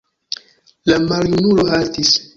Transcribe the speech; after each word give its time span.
La 0.93 0.97
maljunulo 1.05 1.69
haltis. 1.73 2.19